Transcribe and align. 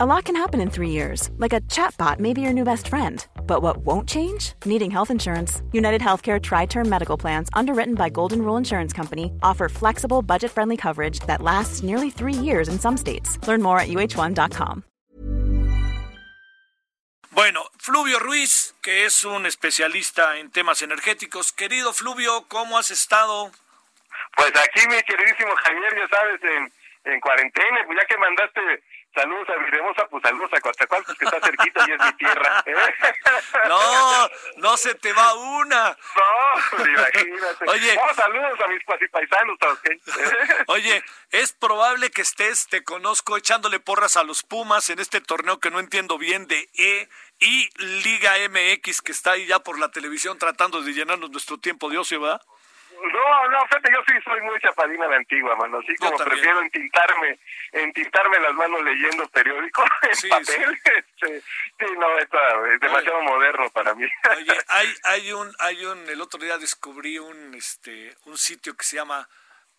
A 0.00 0.06
lot 0.06 0.26
can 0.26 0.36
happen 0.36 0.60
in 0.60 0.70
three 0.70 0.90
years, 0.90 1.28
like 1.38 1.52
a 1.52 1.60
chatbot 1.62 2.20
may 2.20 2.32
be 2.32 2.40
your 2.40 2.52
new 2.52 2.62
best 2.62 2.86
friend. 2.86 3.26
But 3.48 3.62
what 3.62 3.78
won't 3.78 4.08
change? 4.08 4.52
Needing 4.64 4.92
health 4.92 5.10
insurance. 5.10 5.60
United 5.72 6.00
Healthcare 6.00 6.40
Tri 6.40 6.66
Term 6.66 6.88
Medical 6.88 7.16
Plans, 7.18 7.48
underwritten 7.52 7.96
by 7.96 8.08
Golden 8.08 8.42
Rule 8.42 8.56
Insurance 8.56 8.92
Company, 8.92 9.32
offer 9.42 9.68
flexible, 9.68 10.22
budget 10.22 10.52
friendly 10.52 10.76
coverage 10.76 11.18
that 11.26 11.42
lasts 11.42 11.82
nearly 11.82 12.10
three 12.10 12.32
years 12.32 12.68
in 12.68 12.78
some 12.78 12.96
states. 12.96 13.44
Learn 13.48 13.60
more 13.60 13.80
at 13.80 13.88
uh1.com. 13.88 14.84
Bueno, 17.32 17.64
Fluvio 17.78 18.20
Ruiz, 18.20 18.74
que 18.80 19.04
es 19.04 19.24
un 19.24 19.46
especialista 19.46 20.38
en 20.38 20.52
temas 20.52 20.80
energéticos. 20.80 21.50
Querido 21.50 21.92
Fluvio, 21.92 22.46
¿cómo 22.46 22.78
has 22.78 22.92
estado? 22.92 23.50
Pues 24.36 24.52
aquí, 24.62 24.86
mi 24.86 25.02
queridísimo 25.02 25.50
Javier, 25.56 25.96
ya 25.96 26.08
sabes, 26.16 26.40
en, 26.44 26.72
en 27.12 27.20
cuarentena, 27.20 27.84
pues 27.84 27.98
ya 28.00 28.06
que 28.06 28.16
mandaste 28.16 28.60
Saludos 29.14 29.48
a 29.48 29.56
Viremosa, 29.64 30.06
pues 30.08 30.22
saludos 30.22 30.50
a 30.52 30.60
Coatzacoalcos, 30.60 31.16
que 31.16 31.24
está 31.24 31.40
cerquita 31.40 31.84
y 31.88 31.92
es 31.92 31.98
mi 31.98 32.12
tierra. 32.14 32.64
No, 33.68 34.28
no 34.56 34.76
se 34.76 34.94
te 34.94 35.12
va 35.12 35.34
una. 35.34 35.90
No, 35.90 36.62
pues 36.70 36.88
imagínate. 36.88 37.64
Oye. 37.66 37.94
No, 37.94 38.14
saludos 38.14 38.60
a 38.60 38.68
mis 38.68 39.10
paisanos, 39.10 39.58
¿okay? 39.60 40.00
Oye, 40.68 41.02
es 41.30 41.52
probable 41.52 42.10
que 42.10 42.22
estés, 42.22 42.68
te 42.68 42.84
conozco, 42.84 43.36
echándole 43.36 43.80
porras 43.80 44.16
a 44.16 44.22
los 44.22 44.42
Pumas 44.42 44.90
en 44.90 44.98
este 45.00 45.20
torneo 45.20 45.58
que 45.58 45.70
no 45.70 45.80
entiendo 45.80 46.18
bien 46.18 46.46
de 46.46 46.68
E 46.74 47.08
y 47.40 47.68
Liga 48.02 48.34
MX 48.48 49.02
que 49.02 49.12
está 49.12 49.32
ahí 49.32 49.46
ya 49.46 49.58
por 49.60 49.78
la 49.78 49.90
televisión 49.90 50.38
tratando 50.38 50.82
de 50.82 50.92
llenarnos 50.92 51.30
nuestro 51.30 51.58
tiempo 51.58 51.90
de 51.90 51.98
ocio, 51.98 52.20
¿verdad? 52.20 52.40
No, 53.00 53.48
no, 53.48 53.66
fíjate, 53.66 53.92
yo 53.92 53.98
sí 54.06 54.14
soy 54.24 54.40
muy 54.42 54.58
chapadina 54.60 55.04
de 55.04 55.10
la 55.10 55.16
antigua, 55.16 55.54
mano. 55.56 55.78
Así 55.78 55.94
como 55.96 56.16
prefiero 56.16 56.60
entintarme, 56.60 57.38
entintarme 57.72 58.40
las 58.40 58.54
manos 58.54 58.82
leyendo 58.82 59.28
periódicos 59.28 59.84
en 60.02 60.16
sí, 60.16 60.28
papel. 60.28 60.80
Sí. 61.20 61.40
sí, 61.78 61.86
no, 61.96 62.18
está, 62.18 62.38
es 62.72 62.80
demasiado 62.80 63.22
moderno 63.22 63.70
para 63.70 63.94
mí. 63.94 64.04
Oye, 64.36 64.58
hay, 64.68 64.94
hay 65.04 65.32
un, 65.32 65.54
hay 65.60 65.84
un, 65.84 66.08
el 66.08 66.20
otro 66.20 66.40
día 66.40 66.58
descubrí 66.58 67.18
un, 67.18 67.54
este, 67.54 68.16
un 68.24 68.36
sitio 68.36 68.76
que 68.76 68.84
se 68.84 68.96
llama 68.96 69.28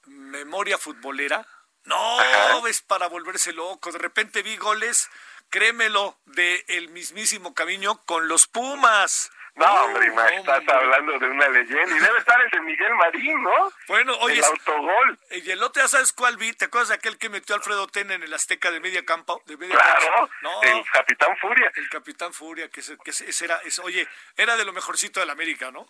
Memoria 0.05 0.77
Futbolera. 0.77 1.45
No, 1.85 2.67
es 2.67 2.81
para 2.81 3.07
volverse 3.07 3.51
loco. 3.51 3.91
De 3.91 3.99
repente 3.99 4.43
vi 4.43 4.55
goles, 4.57 5.09
créemelo, 5.49 6.19
de 6.25 6.63
el 6.67 6.89
mismísimo 6.89 7.53
Camiño 7.53 8.05
con 8.05 8.27
los 8.27 8.47
Pumas. 8.47 9.31
No, 9.59 9.83
hombre, 9.83 10.07
estás 10.37 10.67
hablando 10.69 11.19
de 11.19 11.27
una 11.27 11.49
leyenda. 11.49 11.97
Y 11.97 11.99
debe 11.99 12.17
estar 12.17 12.39
el 12.41 12.49
de 12.49 12.61
Miguel 12.61 12.95
Marín, 12.95 13.43
¿no? 13.43 13.71
Bueno, 13.87 14.13
oye. 14.21 14.37
El 14.37 14.43
autogol. 14.45 15.19
Y 15.31 15.51
el 15.51 15.61
otro, 15.61 15.81
¿ya 15.81 15.87
sabes 15.89 16.13
cuál 16.13 16.37
vi? 16.37 16.53
¿Te 16.53 16.65
acuerdas 16.65 16.89
de 16.89 16.95
aquel 16.95 17.17
que 17.17 17.27
metió 17.27 17.55
Alfredo 17.55 17.87
Ten 17.87 18.09
en 18.11 18.23
el 18.23 18.33
Azteca 18.33 18.71
de 18.71 18.79
media 18.79 19.03
campo? 19.03 19.41
De 19.47 19.57
media 19.57 19.75
claro, 19.75 20.29
el 20.63 20.83
Capitán 20.93 21.35
Furia. 21.37 21.69
El 21.75 21.89
Capitán 21.89 22.33
Furia, 22.33 22.69
que, 22.69 22.81
que 23.03 23.11
ese 23.11 23.45
era, 23.45 23.59
oye, 23.83 24.07
era 24.37 24.55
de 24.55 24.63
lo 24.63 24.71
mejorcito 24.71 25.19
de 25.19 25.25
la 25.25 25.33
América, 25.33 25.71
¿no? 25.71 25.85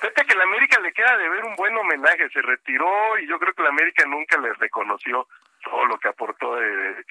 Fíjate 0.00 0.24
que 0.24 0.34
la 0.34 0.42
América 0.42 0.80
le 0.80 0.92
queda 0.92 1.16
de 1.16 1.28
ver 1.28 1.44
un 1.44 1.54
buen 1.54 1.76
homenaje, 1.76 2.28
se 2.30 2.42
retiró 2.42 3.18
y 3.18 3.28
yo 3.28 3.38
creo 3.38 3.54
que 3.54 3.62
la 3.62 3.68
América 3.68 4.04
nunca 4.04 4.36
le 4.38 4.52
reconoció 4.54 5.28
todo 5.62 5.84
lo 5.86 5.96
que 5.98 6.08
aportó 6.08 6.56
de, 6.56 7.04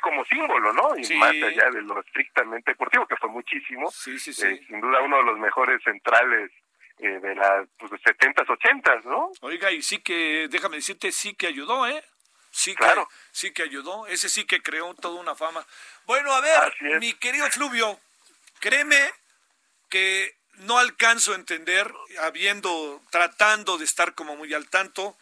como 0.00 0.05
símbolo, 0.28 0.72
¿no? 0.72 0.96
Y 0.96 1.16
más 1.16 1.30
allá 1.30 1.70
de 1.70 1.82
lo 1.82 2.00
estrictamente 2.00 2.72
deportivo, 2.72 3.06
que 3.06 3.16
fue 3.16 3.28
muchísimo. 3.30 3.90
Sí, 3.90 4.18
sí, 4.18 4.32
sí. 4.32 4.46
Eh, 4.46 4.64
sin 4.66 4.80
duda 4.80 5.00
uno 5.02 5.18
de 5.18 5.24
los 5.24 5.38
mejores 5.38 5.82
centrales 5.82 6.50
eh, 6.98 7.20
de 7.20 7.34
las 7.34 7.68
pues, 7.78 7.92
70s, 7.92 8.46
80s, 8.46 9.04
¿no? 9.04 9.30
Oiga, 9.40 9.70
y 9.70 9.82
sí 9.82 9.98
que, 9.98 10.48
déjame 10.50 10.76
decirte, 10.76 11.12
sí 11.12 11.34
que 11.34 11.46
ayudó, 11.46 11.86
¿eh? 11.86 12.02
Sí 12.50 12.74
claro. 12.74 13.06
que, 13.06 13.14
sí 13.32 13.52
que 13.52 13.62
ayudó, 13.62 14.06
ese 14.06 14.30
sí 14.30 14.46
que 14.46 14.62
creó 14.62 14.94
toda 14.94 15.20
una 15.20 15.34
fama. 15.34 15.66
Bueno, 16.06 16.32
a 16.32 16.40
ver, 16.40 17.00
mi 17.00 17.12
querido 17.12 17.46
Fluvio, 17.50 18.00
créeme 18.60 19.10
que 19.90 20.34
no 20.60 20.78
alcanzo 20.78 21.32
a 21.32 21.36
entender, 21.36 21.92
habiendo, 22.22 23.02
tratando 23.10 23.76
de 23.76 23.84
estar 23.84 24.14
como 24.14 24.36
muy 24.36 24.54
al 24.54 24.68
tanto, 24.70 25.16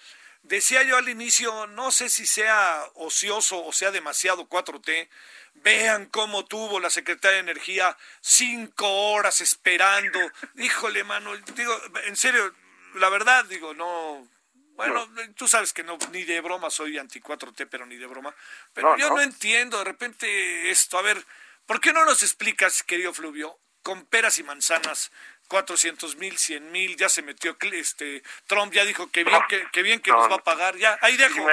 Decía 0.45 0.83
yo 0.83 0.99
al 0.99 1.09
inicio, 1.09 1.67
no 1.69 1.91
sé 1.91 2.11
si 2.11 2.27
sea 2.27 2.85
ocioso 2.95 3.65
o 3.65 3.73
sea 3.73 3.91
demasiado 3.91 4.47
4T. 4.47 5.09
Vean 5.55 6.07
cómo 6.07 6.45
tuvo 6.45 6.81
la 6.81 6.91
secretaria 6.91 7.37
de 7.37 7.51
Energía 7.51 7.97
cinco 8.21 8.87
horas 9.13 9.41
esperando. 9.41 10.19
Híjole, 10.57 11.03
mano, 11.03 11.35
digo, 11.55 11.81
en 12.05 12.15
serio, 12.17 12.55
la 12.97 13.09
verdad, 13.09 13.47
digo, 13.47 13.73
no. 13.73 14.29
Bueno, 14.77 15.09
tú 15.35 15.49
sabes 15.49 15.73
que 15.73 15.83
no, 15.83 15.97
ni 16.13 16.25
de 16.25 16.43
broma 16.43 16.69
soy 16.69 16.99
anti 16.99 17.21
4T, 17.21 17.67
pero 17.71 17.87
ni 17.87 17.97
de 17.97 18.07
broma. 18.07 18.35
Pero 18.75 18.99
yo 18.99 19.09
no. 19.09 19.17
no 19.17 19.23
entiendo 19.23 19.79
de 19.79 19.85
repente 19.85 20.71
esto. 20.71 20.99
A 20.99 21.03
ver, 21.03 21.25
¿por 21.65 21.81
qué 21.81 21.95
no 21.95 22.05
nos 22.05 22.23
explicas, 22.23 22.83
querido 22.83 23.15
Fluvio, 23.15 23.59
con 23.83 24.05
peras 24.07 24.39
y 24.39 24.43
manzanas, 24.43 25.13
400 25.49 26.17
mil, 26.17 26.37
100 26.37 26.73
mil, 26.73 26.97
ya 26.97 27.09
se 27.09 27.23
metió 27.23 27.57
este 27.61 28.23
Trump, 28.47 28.73
ya 28.73 28.85
dijo 28.85 29.11
que 29.11 29.25
bien 29.25 29.41
que, 29.73 29.83
bien 29.83 30.01
que 30.01 30.11
nos 30.11 30.31
va 30.31 30.37
a 30.37 30.45
pagar, 30.45 30.77
ya, 30.77 30.99
ahí 31.01 31.17
dejo. 31.17 31.47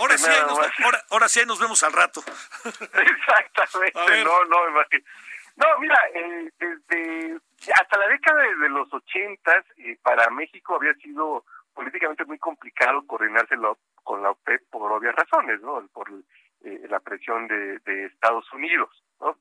ahora 0.00 0.18
sí, 0.18 0.30
nos, 0.46 0.58
ahora, 1.10 1.28
sí 1.28 1.40
nos 1.46 1.58
vemos 1.58 1.82
al 1.82 1.92
rato. 1.92 2.22
Exactamente, 2.64 4.24
no, 4.24 4.44
no, 4.44 4.68
imagínate. 4.68 5.04
No, 5.56 5.66
mira, 5.80 5.98
eh, 6.14 6.50
desde 6.58 7.40
hasta 7.74 7.98
la 7.98 8.08
década 8.08 8.42
de, 8.42 8.68
los 8.68 8.92
ochentas, 8.92 9.64
eh, 9.78 9.96
para 10.02 10.30
México 10.30 10.76
había 10.76 10.94
sido 10.94 11.44
políticamente 11.74 12.24
muy 12.24 12.38
complicado 12.38 13.06
coordinarse 13.06 13.56
con 14.04 14.22
la 14.22 14.30
OPEP 14.30 14.68
por 14.70 14.92
obvias 14.92 15.14
razones, 15.14 15.60
¿no? 15.60 15.86
Por 15.92 16.08
eh, 16.64 16.86
la 16.88 17.00
presión 17.00 17.46
de, 17.48 17.78
de 17.78 18.06
Estados 18.06 18.52
Unidos, 18.52 18.90
¿no? 19.20 19.37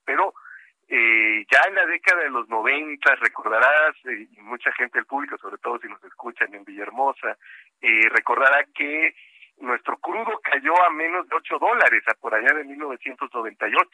Ya 1.50 1.62
en 1.68 1.76
la 1.76 1.86
década 1.86 2.24
de 2.24 2.30
los 2.30 2.50
90, 2.50 3.16
recordarás, 3.16 3.96
eh, 4.06 4.28
y 4.32 4.42
mucha 4.42 4.72
gente 4.74 4.98
del 4.98 5.06
público, 5.06 5.38
sobre 5.38 5.58
todo 5.58 5.80
si 5.80 5.88
nos 5.88 6.04
escuchan 6.04 6.54
en 6.54 6.66
Villahermosa, 6.66 7.38
eh, 7.82 8.10
recordará 8.10 8.66
que 8.76 9.16
nuestro 9.60 9.98
crudo 9.98 10.40
cayó 10.44 10.74
a 10.86 10.90
menos 10.90 11.28
de 11.30 11.36
8 11.36 11.58
dólares 11.60 12.04
a 12.08 12.14
por 12.16 12.36
allá 12.36 12.54
de 12.54 12.66
1998. 12.66 13.90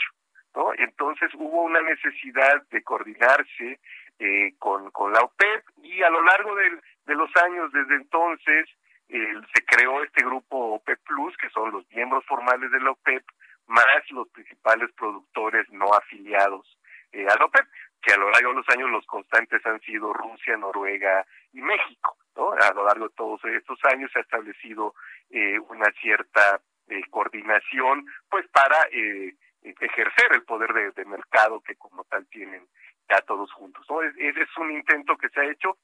¿no? 0.55 0.73
Entonces 0.77 1.29
hubo 1.35 1.61
una 1.63 1.81
necesidad 1.81 2.63
de 2.69 2.83
coordinarse 2.83 3.79
eh, 4.19 4.53
con, 4.59 4.89
con 4.91 5.13
la 5.13 5.21
OPEP 5.21 5.63
y 5.83 6.01
a 6.03 6.09
lo 6.09 6.21
largo 6.23 6.55
de 6.55 7.15
los 7.15 7.29
años 7.43 7.71
desde 7.71 7.95
entonces 7.95 8.69
eh, 9.09 9.33
se 9.53 9.65
creó 9.65 10.03
este 10.03 10.23
grupo 10.23 10.75
OPEP 10.75 10.99
Plus, 11.05 11.37
que 11.37 11.49
son 11.49 11.71
los 11.71 11.87
miembros 11.91 12.25
formales 12.25 12.71
de 12.71 12.79
la 12.79 12.91
OPEP, 12.91 13.23
más 13.67 13.85
los 14.09 14.27
principales 14.29 14.91
productores 14.93 15.69
no 15.71 15.93
afiliados 15.93 16.77
eh, 17.13 17.27
a 17.27 17.35
la 17.37 17.45
OPEP, 17.45 17.65
que 18.01 18.13
a 18.13 18.17
lo 18.17 18.29
largo 18.29 18.49
de 18.49 18.55
los 18.55 18.69
años 18.69 18.89
los 18.89 19.05
constantes 19.05 19.65
han 19.65 19.79
sido 19.81 20.11
Rusia, 20.13 20.57
Noruega 20.57 21.25
y 21.53 21.61
México. 21.61 22.17
¿no? 22.35 22.51
A 22.51 22.73
lo 22.73 22.85
largo 22.85 23.07
de 23.07 23.15
todos 23.15 23.43
estos 23.45 23.79
años 23.85 24.11
se 24.11 24.19
ha 24.19 24.23
establecido 24.23 24.93
eh, 25.29 25.57
una 25.59 25.89
cierta 26.01 26.59
eh, 26.89 27.01
coordinación 27.09 28.05
pues 28.29 28.47
para 28.49 28.75
eh, 28.91 29.35
ejercer 29.61 30.33
el 30.33 30.43
poder 30.43 30.93
de, 30.93 31.05
mercado 31.05 31.61
que 31.61 31.75
como 31.75 32.03
tal 32.05 32.27
tienen 32.27 32.67
ya 33.09 33.21
todos 33.21 33.51
juntos. 33.53 33.85
¿no? 33.89 34.01
Es, 34.01 34.57
un 34.57 34.71
intento 34.71 35.15
que 35.17 35.29
se 35.29 35.39
ha 35.39 35.45
hecho. 35.45 35.77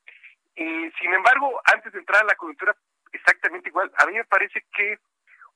Sin 0.55 1.13
embargo, 1.13 1.61
antes 1.71 1.93
de 1.93 1.99
entrar 1.99 2.23
a 2.23 2.27
la 2.27 2.35
coyuntura 2.35 2.75
exactamente 3.13 3.69
igual, 3.69 3.91
a 3.97 4.05
mí 4.07 4.13
me 4.13 4.25
parece 4.25 4.65
que 4.73 4.99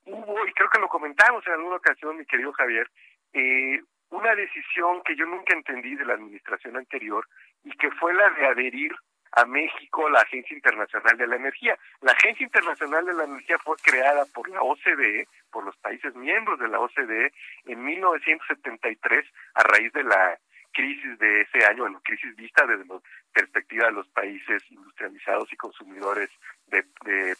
hubo, 0.05 0.47
y 0.47 0.53
creo 0.53 0.69
que 0.69 0.79
lo 0.79 0.87
comentamos 0.87 1.45
en 1.47 1.53
alguna 1.53 1.75
ocasión, 1.75 2.17
mi 2.17 2.25
querido 2.25 2.53
Javier, 2.53 2.89
eh, 3.33 3.81
una 4.13 4.35
decisión 4.35 5.01
que 5.03 5.15
yo 5.15 5.25
nunca 5.25 5.53
entendí 5.53 5.95
de 5.95 6.05
la 6.05 6.13
administración 6.13 6.77
anterior 6.77 7.27
y 7.63 7.71
que 7.71 7.89
fue 7.91 8.13
la 8.13 8.29
de 8.29 8.45
adherir 8.45 8.95
a 9.31 9.45
México 9.45 10.07
la 10.09 10.21
Agencia 10.21 10.55
Internacional 10.55 11.17
de 11.17 11.25
la 11.25 11.35
Energía. 11.35 11.75
La 12.01 12.11
Agencia 12.11 12.43
Internacional 12.43 13.03
de 13.05 13.13
la 13.13 13.23
Energía 13.23 13.57
fue 13.57 13.75
creada 13.77 14.25
por 14.33 14.47
la 14.49 14.61
OCDE, 14.61 15.27
por 15.51 15.63
los 15.63 15.75
países 15.77 16.15
miembros 16.15 16.59
de 16.59 16.67
la 16.67 16.79
OCDE, 16.79 17.33
en 17.65 17.83
1973 17.83 19.25
a 19.55 19.63
raíz 19.63 19.91
de 19.93 20.03
la 20.03 20.37
crisis 20.71 21.17
de 21.17 21.41
ese 21.41 21.65
año, 21.65 21.83
bueno, 21.83 22.01
crisis 22.03 22.35
vista 22.35 22.65
desde 22.67 22.85
la 22.85 22.99
perspectiva 23.31 23.85
de 23.85 23.93
los 23.93 24.07
países 24.09 24.63
industrializados 24.69 25.51
y 25.51 25.57
consumidores 25.57 26.29
de, 26.67 26.83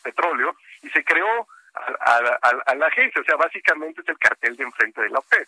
petróleo, 0.04 0.56
y 0.82 0.90
se 0.90 1.04
creó 1.04 1.48
a, 1.74 2.76
la 2.76 2.88
agencia, 2.88 3.22
o 3.22 3.24
sea, 3.24 3.36
básicamente 3.36 4.02
es 4.02 4.08
el 4.08 4.18
cartel 4.20 4.56
de 4.56 4.64
enfrente 4.64 5.02
de 5.02 5.10
la 5.10 5.20
OPEP. 5.20 5.48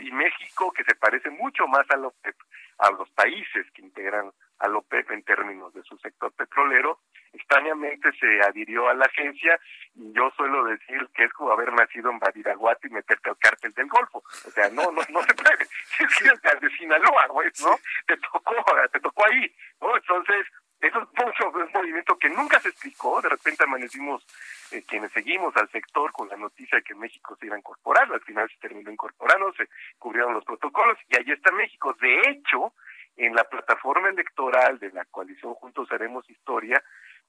Y 0.00 0.10
México, 0.10 0.72
que 0.72 0.84
se 0.84 0.94
parece 0.94 1.30
mucho 1.30 1.66
más 1.66 1.84
a, 1.90 1.94
a 1.94 2.90
los 2.90 3.10
países 3.10 3.66
que 3.72 3.82
integran 3.82 4.30
a 4.58 4.68
la 4.68 4.78
OPEP 4.78 5.10
en 5.10 5.22
términos 5.22 5.72
de 5.74 5.82
su 5.82 5.96
sector 5.98 6.32
petrolero, 6.32 7.00
extrañamente 7.32 8.10
se 8.18 8.40
adhirió 8.42 8.88
a 8.88 8.94
la 8.94 9.06
agencia 9.06 9.58
y 9.94 10.12
yo 10.12 10.30
suelo 10.36 10.64
decir 10.64 11.08
que 11.14 11.24
es 11.24 11.32
como 11.32 11.52
haber 11.52 11.72
nacido 11.72 12.10
en 12.10 12.18
Badiraguato 12.18 12.86
y 12.86 12.90
meterte 12.90 13.30
al 13.30 13.38
cártel 13.38 13.72
del 13.72 13.88
Golfo. 13.88 14.22
O 14.46 14.50
sea, 14.50 14.68
no, 14.70 14.90
no, 14.92 15.02
no 15.08 15.22
se 15.22 15.34
puede. 15.34 15.66
Es 16.54 16.60
de 16.60 16.70
Sinaloa, 16.70 17.26
¿no? 17.28 17.76
Te 18.06 18.16
tocó, 18.16 18.54
te 18.92 19.00
tocó 19.00 19.26
ahí, 19.26 19.54
¿no? 19.80 19.96
Entonces, 19.96 20.46
eso 20.86 21.08
es 21.16 21.40
un 21.40 21.70
movimiento 21.72 22.18
que 22.18 22.28
nunca 22.28 22.60
se 22.60 22.68
explicó, 22.68 23.20
de 23.22 23.28
repente 23.28 23.64
amanecimos 23.64 24.26
eh, 24.70 24.82
quienes 24.86 25.12
seguimos 25.12 25.56
al 25.56 25.70
sector 25.70 26.12
con 26.12 26.28
la 26.28 26.36
noticia 26.36 26.78
de 26.78 26.84
que 26.84 26.94
México 26.94 27.36
se 27.36 27.46
iba 27.46 27.56
a 27.56 27.58
incorporar, 27.58 28.12
al 28.12 28.20
final 28.20 28.48
se 28.50 28.58
terminó 28.58 28.90
incorporando, 28.90 29.52
se 29.54 29.68
cubrieron 29.98 30.34
los 30.34 30.44
protocolos 30.44 30.98
y 31.08 31.16
ahí 31.16 31.30
está 31.30 31.52
México. 31.52 31.94
De 32.00 32.30
hecho, 32.30 32.72
en 33.16 33.34
la 33.34 33.44
plataforma 33.44 34.08
electoral 34.08 34.78
de 34.78 34.90
la 34.90 35.04
coalición 35.06 35.54
Juntos 35.54 35.90
Haremos 35.92 36.28
Historia, 36.28 36.82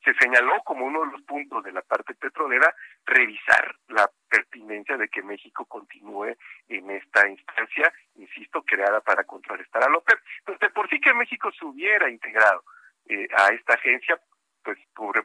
se 0.04 0.14
señaló 0.16 0.62
como 0.64 0.86
uno 0.86 1.06
de 1.06 1.12
los 1.14 1.22
puntos 1.24 1.64
de 1.64 1.72
la 1.72 1.82
parte 1.82 2.14
petrolera 2.14 2.74
revisar 3.06 3.76
la 3.88 4.10
pertinencia 4.30 4.98
de 4.98 5.08
que 5.08 5.24
México 5.24 5.66
continúe 5.66 6.36
en 6.68 6.92
esta 6.92 7.28
instancia, 7.28 7.92
insisto, 8.16 8.62
creada 8.64 9.02
para 9.02 9.24
contrarrestar 9.24 9.84
a 9.84 9.90
López. 9.90 10.16
Entonces, 10.40 10.72
por 10.74 10.90
sí 10.90 11.00
que 11.00 11.14
México 11.14 11.52
se 11.52 11.66
hubiera 11.66 12.10
integrado 12.10 12.64
eh, 13.08 13.28
a 13.38 13.54
esta 13.54 13.74
agencia, 13.74 14.20
pues 14.64 14.78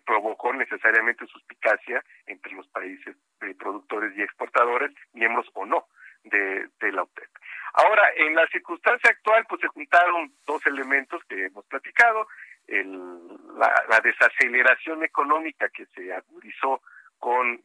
provocó 0.05 0.53
necesariamente 0.53 1.27
suspicacia 1.27 2.05
entre 2.27 2.53
los 2.53 2.69
países 2.69 3.17
productores 3.59 4.17
y 4.17 4.23
exportadores, 4.23 4.91
miembros 5.15 5.47
o 5.55 5.65
no 5.65 5.87
de, 6.25 6.69
la 6.93 7.03
OPEP. 7.03 7.31
Ahora, 7.73 8.03
en 8.17 8.35
la 8.35 8.47
circunstancia 8.49 9.11
actual, 9.11 9.47
pues 9.49 9.63
se 9.63 9.69
juntaron 9.69 10.33
dos 10.47 10.65
elementos 10.67 11.23
que 11.25 11.47
hemos 11.47 11.65
platicado, 11.67 12.29
el, 12.67 12.93
la, 13.57 14.01
desaceleración 14.03 15.05
económica 15.05 15.71
que 15.71 15.87
se 15.87 16.13
agudizó 16.13 16.83
con 17.19 17.63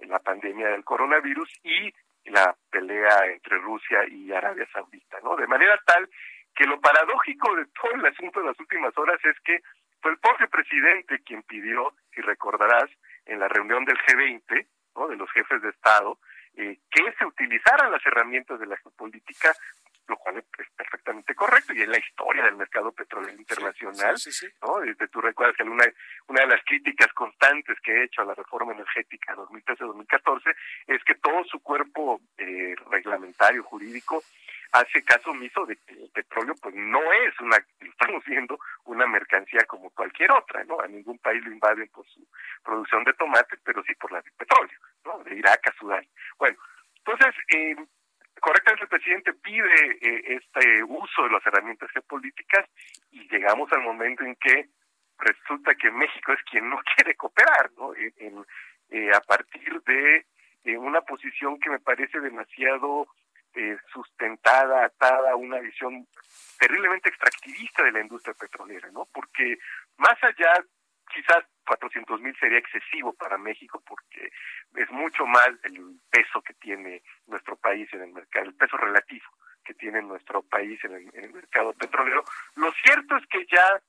la 0.00 0.18
pandemia 0.20 0.68
del 0.68 0.84
coronavirus 0.84 1.50
y 1.62 1.92
la 2.30 2.54
pelea 2.70 3.26
entre 3.26 3.58
Rusia 3.58 4.00
y 4.08 4.32
Arabia 4.32 4.66
Saudita, 4.72 5.18
¿no? 5.22 5.36
De 5.36 5.46
manera 5.46 5.78
tal 5.84 6.08
que 6.58 6.66
lo 6.66 6.80
paradójico 6.80 7.54
de 7.54 7.66
todo 7.66 7.92
el 7.94 8.04
asunto 8.06 8.40
de 8.40 8.46
las 8.46 8.58
últimas 8.58 8.98
horas 8.98 9.20
es 9.24 9.38
que 9.44 9.62
fue 10.02 10.10
el 10.10 10.18
propio 10.18 10.50
presidente 10.50 11.22
quien 11.24 11.44
pidió, 11.44 11.94
si 12.12 12.20
recordarás, 12.20 12.90
en 13.26 13.38
la 13.38 13.46
reunión 13.46 13.84
del 13.84 13.96
G20, 13.98 14.66
¿no? 14.96 15.06
de 15.06 15.16
los 15.16 15.30
jefes 15.30 15.62
de 15.62 15.68
Estado, 15.68 16.18
eh, 16.56 16.76
que 16.90 17.12
se 17.16 17.24
utilizaran 17.24 17.92
las 17.92 18.04
herramientas 18.04 18.58
de 18.58 18.66
la 18.66 18.76
geopolítica 18.76 19.54
lo 20.08 20.16
cual 20.16 20.38
es 20.38 20.66
perfectamente 20.74 21.34
correcto 21.34 21.74
y 21.74 21.82
es 21.82 21.88
la 21.88 21.98
historia 21.98 22.42
del 22.42 22.56
mercado 22.56 22.90
petrolero 22.92 23.38
internacional, 23.38 24.16
¿no? 24.62 24.78
Desde 24.80 25.06
tú 25.08 25.20
recuerdas 25.20 25.54
que 25.54 25.64
una, 25.64 25.84
una 26.28 26.40
de 26.40 26.46
las 26.46 26.64
críticas 26.64 27.12
constantes 27.12 27.78
que 27.80 27.92
he 27.92 28.04
hecho 28.04 28.22
a 28.22 28.24
la 28.24 28.34
reforma 28.34 28.72
energética 28.72 29.36
2013-2014 29.36 30.56
es 30.86 31.04
que 31.04 31.14
todo 31.16 31.44
su 31.44 31.62
cuerpo 31.62 32.22
eh, 32.38 32.74
reglamentario, 32.90 33.62
jurídico, 33.64 34.22
hace 34.72 35.02
caso 35.04 35.30
omiso 35.30 35.64
de 35.66 35.76
que 35.76 35.94
el 35.94 36.10
petróleo 36.10 36.54
pues 36.60 36.74
no 36.74 37.00
es 37.12 37.38
una, 37.40 37.56
estamos 37.80 38.24
viendo 38.24 38.58
una 38.84 39.06
mercancía 39.06 39.64
como 39.66 39.90
cualquier 39.90 40.30
otra, 40.32 40.64
¿no? 40.64 40.80
A 40.80 40.86
ningún 40.86 41.18
país 41.18 41.42
lo 41.44 41.52
invaden 41.52 41.88
por 41.88 42.06
su 42.08 42.26
producción 42.62 43.04
de 43.04 43.14
tomate, 43.14 43.56
pero 43.64 43.82
sí 43.84 43.94
por 43.94 44.12
la 44.12 44.20
de 44.20 44.30
petróleo, 44.32 44.78
¿no? 45.04 45.22
De 45.24 45.34
Irak 45.34 45.68
a 45.68 45.72
Sudán. 45.78 46.06
Bueno, 46.38 46.58
entonces, 46.98 47.34
eh, 47.48 47.76
correctamente 48.40 48.84
el 48.84 48.90
presidente 48.90 49.32
pide 49.34 49.98
eh, 50.00 50.40
este 50.40 50.82
uso 50.84 51.24
de 51.24 51.30
las 51.30 51.46
herramientas 51.46 51.90
geopolíticas 51.90 52.66
y 53.10 53.28
llegamos 53.28 53.72
al 53.72 53.82
momento 53.82 54.24
en 54.24 54.36
que 54.36 54.68
resulta 55.18 55.74
que 55.74 55.90
México 55.90 56.32
es 56.32 56.42
quien 56.50 56.68
no 56.68 56.78
quiere 56.96 57.14
cooperar, 57.14 57.70
¿no? 57.76 57.94
En, 57.94 58.44
eh, 58.90 59.10
a 59.14 59.20
partir 59.20 59.82
de 59.82 60.26
una 60.76 61.00
posición 61.00 61.58
que 61.60 61.70
me 61.70 61.78
parece 61.78 62.20
demasiado 62.20 63.06
eh, 63.06 63.17
sustentada, 64.02 64.84
atada 64.84 65.32
a 65.32 65.36
una 65.36 65.58
visión 65.58 66.06
terriblemente 66.58 67.08
extractivista 67.08 67.82
de 67.82 67.92
la 67.92 68.00
industria 68.00 68.34
petrolera, 68.34 68.90
¿no? 68.92 69.06
Porque 69.12 69.58
más 69.96 70.22
allá 70.22 70.52
quizás 71.12 71.44
400 71.66 72.20
mil 72.20 72.36
sería 72.38 72.58
excesivo 72.58 73.12
para 73.14 73.38
México 73.38 73.82
porque 73.86 74.30
es 74.74 74.90
mucho 74.90 75.26
más 75.26 75.50
el 75.64 75.98
peso 76.10 76.42
que 76.42 76.54
tiene 76.54 77.02
nuestro 77.26 77.56
país 77.56 77.88
en 77.92 78.02
el 78.02 78.12
mercado, 78.12 78.46
el 78.46 78.54
peso 78.54 78.76
relativo 78.76 79.26
que 79.64 79.74
tiene 79.74 80.00
nuestro 80.02 80.42
país 80.42 80.82
en 80.84 80.94
el, 80.94 81.32
mercado 81.32 81.74
petrolero. 81.74 82.24
Lo 82.56 82.72
cierto 82.84 83.16
es 83.16 83.26
que 83.26 83.46
ya 83.46 83.80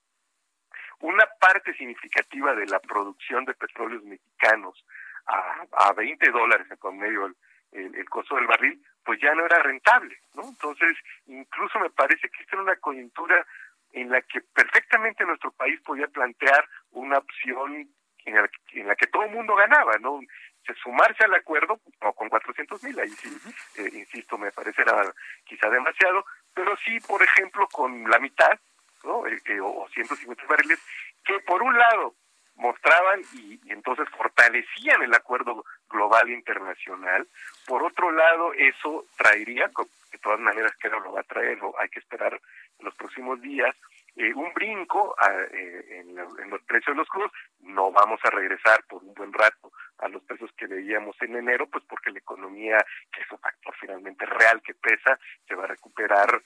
una 1.00 1.26
parte 1.40 1.72
significativa 1.74 2.54
de 2.54 2.66
la 2.66 2.80
producción 2.80 3.46
de 3.46 3.54
petróleos 3.54 4.04
mexicanos 4.04 4.84
a, 5.26 5.64
a 5.72 5.92
20 5.94 6.30
dólares 6.30 6.66
en 6.70 6.76
promedio 6.76 7.26
el, 7.72 7.94
el, 7.94 8.08
costo 8.10 8.36
del 8.36 8.46
barril, 8.46 8.82
pues 9.04 9.20
ya 9.20 9.34
no 9.34 9.46
era 9.46 9.62
rentable, 9.62 10.16
¿no? 10.34 10.44
Entonces, 10.48 10.96
incluso 11.26 11.78
me 11.78 11.90
parece 11.90 12.28
que 12.28 12.42
esta 12.42 12.56
era 12.56 12.62
una 12.62 12.76
coyuntura 12.76 13.46
en 13.92 14.10
la 14.10 14.20
que 14.22 14.40
perfectamente 14.40 15.24
nuestro 15.24 15.50
país 15.52 15.80
podía 15.80 16.06
plantear 16.08 16.68
una 16.92 17.18
opción 17.18 17.88
en 18.24 18.86
la, 18.86 18.96
que 18.96 19.06
todo 19.06 19.24
el 19.24 19.32
mundo 19.32 19.54
ganaba, 19.54 19.96
¿no? 19.98 20.20
Se 20.66 20.74
sumarse 20.74 21.24
al 21.24 21.34
acuerdo, 21.34 21.80
no 22.00 22.12
con 22.12 22.28
400 22.28 22.82
mil, 22.84 23.00
ahí 23.00 23.08
sí, 23.08 23.36
eh, 23.76 23.90
insisto, 23.94 24.36
me 24.38 24.52
parecerá 24.52 25.12
quizá 25.44 25.68
demasiado, 25.70 26.24
pero 26.54 26.76
sí, 26.84 27.00
por 27.00 27.22
ejemplo, 27.22 27.66
con 27.68 28.08
la 28.08 28.18
mitad, 28.18 28.58
¿no? 29.04 29.26
Eh, 29.26 29.40
eh, 29.46 29.60
o 29.60 29.88
150 29.92 30.44
barriles, 30.46 30.78
que 31.24 31.40
por 31.40 31.62
un 31.62 31.76
lado 31.76 32.14
mostraban 32.56 33.20
y, 33.32 33.58
entonces 33.72 34.08
fortalecían 34.10 35.02
el 35.02 35.14
acuerdo 35.14 35.64
global 36.10 36.30
internacional. 36.30 37.26
Por 37.66 37.82
otro 37.82 38.10
lado, 38.10 38.52
eso 38.54 39.06
traería, 39.16 39.70
de 40.12 40.18
todas 40.18 40.40
maneras 40.40 40.72
que 40.76 40.88
no 40.88 41.00
lo 41.00 41.12
va 41.12 41.20
a 41.20 41.24
traer, 41.24 41.58
hay 41.78 41.88
que 41.88 42.00
esperar 42.00 42.40
en 42.78 42.84
los 42.84 42.94
próximos 42.94 43.40
días, 43.40 43.74
eh, 44.16 44.32
un 44.34 44.52
brinco 44.52 45.14
eh, 45.52 46.00
en, 46.00 46.16
los 46.50 46.62
precios 46.62 46.94
de 46.94 47.00
los 47.00 47.08
crudos. 47.08 47.30
No 47.60 47.92
vamos 47.92 48.20
a 48.24 48.30
regresar 48.30 48.82
por 48.88 49.02
un 49.04 49.14
buen 49.14 49.32
rato 49.32 49.72
a 49.98 50.08
los 50.08 50.22
precios 50.24 50.50
que 50.56 50.66
veíamos 50.66 51.16
en 51.22 51.36
enero, 51.36 51.66
pues 51.68 51.84
porque 51.88 52.10
la 52.10 52.18
economía, 52.18 52.84
que 53.12 53.20
es 53.22 53.30
un 53.30 53.38
factor 53.38 53.74
finalmente 53.78 54.26
real 54.26 54.60
que 54.62 54.74
pesa, 54.74 55.18
se 55.46 55.54
va 55.54 55.64
a 55.64 55.68
recuperar 55.68 56.42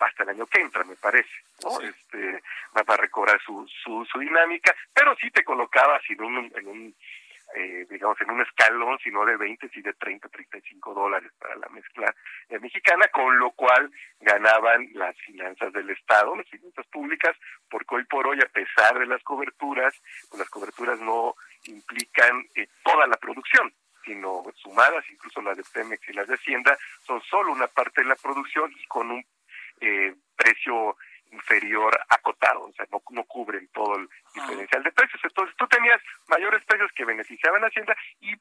hasta 0.00 0.22
el 0.22 0.30
año 0.30 0.46
que 0.46 0.60
entra, 0.62 0.82
me 0.82 0.96
parece, 0.96 1.30
¿no? 1.62 1.78
Este, 1.82 2.42
va 2.74 2.94
a 2.94 2.96
recobrar 2.96 3.38
su, 3.42 3.68
su, 3.68 4.04
su 4.06 4.18
dinámica, 4.18 4.74
pero 4.94 5.14
sí 5.16 5.30
te 5.30 5.44
colocaba 5.44 6.00
en 6.08 6.22
un, 6.22 6.52
en 6.56 6.66
un 6.66 6.94
eh, 7.54 7.86
digamos, 7.90 8.20
en 8.20 8.30
un 8.30 8.40
escalón, 8.42 8.98
sino 9.02 9.24
de 9.24 9.36
20, 9.36 9.68
sí 9.70 9.82
de 9.82 9.92
30, 9.94 10.28
35 10.28 10.94
dólares 10.94 11.32
para 11.38 11.56
la 11.56 11.68
mezcla 11.68 12.14
eh, 12.48 12.58
mexicana, 12.58 13.08
con 13.08 13.38
lo 13.38 13.50
cual 13.52 13.90
ganaban 14.20 14.88
las 14.94 15.16
finanzas 15.18 15.72
del 15.72 15.90
Estado, 15.90 16.36
las 16.36 16.48
finanzas 16.48 16.86
públicas, 16.86 17.36
porque 17.68 17.96
hoy 17.96 18.04
por 18.04 18.26
hoy, 18.26 18.38
a 18.40 18.48
pesar 18.48 18.98
de 18.98 19.06
las 19.06 19.22
coberturas, 19.22 19.94
pues 20.28 20.38
las 20.38 20.50
coberturas 20.50 21.00
no 21.00 21.34
implican 21.64 22.44
eh, 22.54 22.68
toda 22.84 23.06
la 23.06 23.16
producción, 23.16 23.72
sino 24.04 24.42
sumadas, 24.56 25.04
incluso 25.10 25.42
las 25.42 25.56
de 25.56 25.64
Pemex 25.72 26.08
y 26.08 26.12
las 26.12 26.28
de 26.28 26.34
Hacienda, 26.34 26.76
son 27.02 27.20
solo 27.22 27.52
una 27.52 27.66
parte 27.66 28.02
de 28.02 28.08
la 28.08 28.16
producción 28.16 28.72
y 28.72 28.86
con 28.86 29.10
un 29.10 29.24
eh, 29.80 30.14
precio 30.36 30.96
inferior 31.30 31.98
acotado, 32.08 32.64
o 32.64 32.72
sea, 32.72 32.86
no, 32.90 33.02
no 33.10 33.24
cubren 33.24 33.68
todo 33.68 33.96
el 33.96 34.08
diferencial 34.34 34.82
de 34.82 34.92
precios. 34.92 35.20
Entonces 35.24 35.56
tú 35.56 35.66
tenías 35.68 36.00
mayores 36.28 36.64
precios 36.64 36.90
que 36.92 37.04
beneficiaban 37.04 37.62
a 37.64 37.68
Hacienda 37.68 37.96
y 38.20 38.34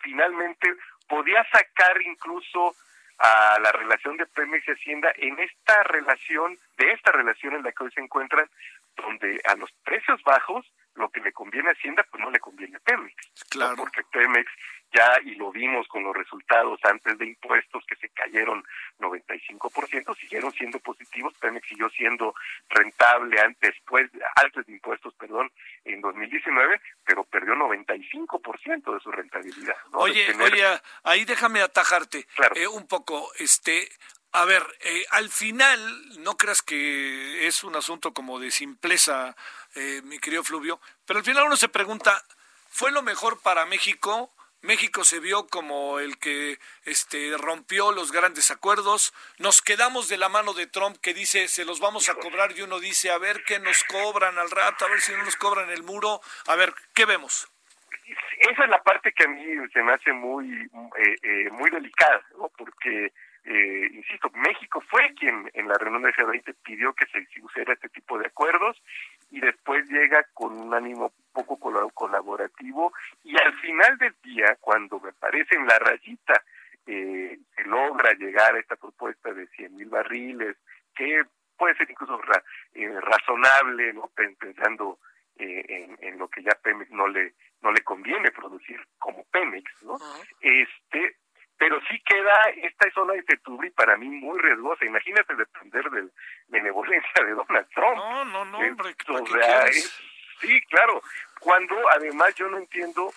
finalmente 0.00 0.74
podías 1.08 1.46
sacar 1.50 2.00
incluso 2.02 2.74
a 3.18 3.58
la 3.60 3.72
relación 3.72 4.16
de 4.16 4.26
Pemex 4.26 4.68
y 4.68 4.72
Hacienda 4.72 5.12
en 5.16 5.38
esta 5.38 5.82
relación, 5.84 6.58
de 6.76 6.92
esta 6.92 7.12
relación 7.12 7.54
en 7.54 7.62
la 7.62 7.72
que 7.72 7.84
hoy 7.84 7.90
se 7.92 8.00
encuentran, 8.00 8.48
donde 8.96 9.40
a 9.46 9.54
los 9.56 9.70
precios 9.84 10.22
bajos 10.22 10.66
lo 10.94 11.10
que 11.10 11.20
le 11.20 11.32
conviene 11.32 11.70
a 11.70 11.72
Hacienda 11.72 12.04
pues 12.10 12.22
no 12.22 12.30
le 12.30 12.40
conviene 12.40 12.76
a 12.76 12.80
Pemex. 12.80 13.14
Claro. 13.50 13.76
Porque 13.76 14.02
Pemex 14.10 14.50
ya, 14.92 15.18
y 15.24 15.34
lo 15.34 15.50
vimos 15.52 15.86
con 15.88 16.04
los 16.04 16.14
resultados 16.14 16.78
antes 16.84 17.18
de 17.18 17.26
impuestos 17.26 17.84
que 17.86 17.96
se 17.96 18.08
cayeron 18.10 18.64
95%, 18.98 20.16
siguieron 20.16 20.52
siendo 20.52 20.78
positivos, 20.78 21.34
Pemex 21.40 21.66
siguió 21.68 21.88
siendo 21.90 22.34
rentable 22.68 23.40
antes, 23.40 23.74
después, 23.74 24.10
antes 24.36 24.66
de 24.66 24.72
impuestos, 24.72 25.14
perdón, 25.14 25.50
en 25.84 26.00
2019, 26.00 26.80
pero 27.04 27.24
perdió 27.24 27.54
95% 27.54 28.94
de 28.94 29.00
su 29.00 29.10
rentabilidad. 29.10 29.76
Oye, 29.92 30.34
oye, 30.40 30.64
ahí 31.04 31.24
déjame 31.24 31.60
atajarte 31.60 32.26
eh, 32.54 32.66
un 32.66 32.86
poco, 32.86 33.30
este, 33.38 33.88
a 34.32 34.44
ver, 34.44 34.62
eh, 34.80 35.04
al 35.10 35.30
final, 35.30 36.20
no 36.22 36.36
creas 36.36 36.62
que 36.62 37.46
es 37.46 37.64
un 37.64 37.76
asunto 37.76 38.12
como 38.12 38.38
de 38.38 38.50
simpleza, 38.50 39.36
eh, 39.74 40.00
mi 40.04 40.18
querido 40.18 40.44
Fluvio, 40.44 40.80
pero 41.04 41.18
al 41.18 41.24
final 41.24 41.44
uno 41.44 41.56
se 41.56 41.68
pregunta, 41.68 42.22
¿fue 42.70 42.92
lo 42.92 43.02
mejor 43.02 43.40
para 43.40 43.66
México? 43.66 44.35
México 44.66 45.04
se 45.04 45.20
vio 45.20 45.46
como 45.46 46.00
el 46.00 46.18
que 46.18 46.58
este, 46.84 47.36
rompió 47.38 47.92
los 47.92 48.10
grandes 48.10 48.50
acuerdos. 48.50 49.14
Nos 49.38 49.62
quedamos 49.62 50.08
de 50.08 50.18
la 50.18 50.28
mano 50.28 50.54
de 50.54 50.66
Trump 50.66 50.96
que 51.00 51.14
dice 51.14 51.48
se 51.48 51.64
los 51.64 51.78
vamos 51.80 52.08
a 52.08 52.14
cobrar 52.14 52.50
y 52.56 52.62
uno 52.62 52.80
dice 52.80 53.10
a 53.10 53.18
ver 53.18 53.44
qué 53.44 53.60
nos 53.60 53.84
cobran 53.84 54.38
al 54.38 54.50
rato, 54.50 54.84
a 54.84 54.88
ver 54.88 55.00
si 55.00 55.12
no 55.12 55.22
nos 55.22 55.36
cobran 55.36 55.70
el 55.70 55.84
muro. 55.84 56.20
A 56.48 56.56
ver, 56.56 56.74
¿qué 56.94 57.04
vemos? 57.04 57.48
Esa 58.38 58.64
es 58.64 58.70
la 58.70 58.82
parte 58.82 59.12
que 59.12 59.24
a 59.24 59.28
mí 59.28 59.44
se 59.72 59.82
me 59.82 59.92
hace 59.92 60.12
muy, 60.12 60.52
eh, 60.52 61.16
eh, 61.22 61.50
muy 61.50 61.70
delicada, 61.70 62.22
¿no? 62.36 62.50
porque 62.56 63.12
eh, 63.44 63.88
insisto, 63.92 64.28
México 64.34 64.82
fue 64.88 65.14
quien 65.14 65.48
en 65.54 65.68
la 65.68 65.78
reunión 65.78 66.02
de 66.02 66.12
G20 66.12 66.52
pidió 66.64 66.92
que 66.94 67.06
se 67.06 67.20
hiciera 67.20 67.74
este 67.74 67.88
tipo 67.90 68.18
de 68.18 68.26
acuerdos 68.26 68.76
y 69.30 69.40
después 69.40 69.88
un 70.38 70.74
ánimo 70.74 71.12
poco 71.32 71.58
colaborativo 71.94 72.92
y 73.22 73.36
al 73.40 73.54
final 73.60 73.96
del 73.98 74.14
día, 74.22 74.56
cuando 74.60 74.98
me 75.00 75.12
parece 75.12 75.54
en 75.54 75.66
la 75.66 75.78
rayita, 75.78 76.42
eh, 76.86 77.38
se 77.54 77.64
logra 77.64 78.12
llegar 78.14 78.54
a 78.54 78.58
esta 78.58 78.76
propuesta 78.76 79.32
de 79.32 79.46
100 79.48 79.76
mil 79.76 79.88
barriles, 79.88 80.56
que 80.94 81.22
puede 81.56 81.76
ser 81.76 81.90
incluso 81.90 82.20
eh, 82.74 83.00
razonable, 83.00 83.92
¿no? 83.92 84.10
pensando 84.38 84.98
eh, 85.38 85.96
en, 86.00 86.18
lo 86.18 86.28
que 86.28 86.42
ya 86.42 86.52
Pemex 86.62 86.90
no 86.90 87.06
le 87.08 87.34
no 87.62 87.70
le 87.72 87.82
conviene 87.82 88.30
producir 88.30 88.80
como 88.98 89.24
Pemex, 89.24 89.82
¿no? 89.82 89.98
Este, 90.40 91.16
pero 91.58 91.80
sí 91.88 92.00
queda 92.04 92.34
esta 92.62 92.90
zona 92.92 93.14
de 93.14 93.20
incertidumbre 93.20 93.70
para 93.70 93.96
mí 93.96 94.08
muy 94.08 94.38
riesgosa. 94.38 94.84
Imagínate 94.84 95.34
depender 95.34 95.90
de 95.90 96.08
benevolencia 96.48 97.24
de 97.24 97.32
Donald 97.32 97.66
Trump. 97.74 97.96
No, 97.96 98.24
no, 98.26 98.44
no, 98.44 98.58
hombre. 98.58 98.94
sí, 100.40 100.60
claro. 100.68 101.02
Cuando 101.40 101.85
además 101.96 102.34
yo 102.34 102.48
no 102.48 102.58
entiendo 102.58 103.12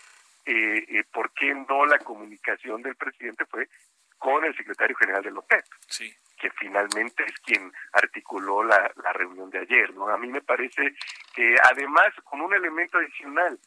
eh, 0.46 0.86
eh, 0.88 1.04
por 1.12 1.32
qué 1.34 1.54
no 1.54 1.86
la 1.86 2.00
comunicación 2.00 2.82
del 2.82 2.96
presidente 2.96 3.46
fue 3.46 3.70
con 4.18 4.44
el 4.44 4.56
secretario 4.56 4.96
general 4.98 5.24
de 5.24 5.32
OPEP. 5.32 5.66
Sí 5.88 6.14
que 6.40 6.50
finalmente 6.52 7.24
es 7.26 7.38
quien 7.42 7.72
articuló 7.92 8.64
la, 8.64 8.92
la 9.04 9.14
reunión 9.14 9.50
de 9.50 9.60
ayer, 9.60 9.94
¿no? 9.94 10.08
A 10.08 10.18
mí 10.18 10.28
me 10.30 10.42
parece 10.42 10.96
que 11.36 11.56
además, 11.70 12.14
con 12.24 12.42
un 12.42 12.54
elemento 12.54 12.98
adicional, 12.98 13.60